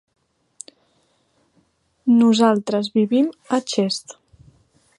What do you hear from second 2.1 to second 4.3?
Nosaltres vivim a Xest.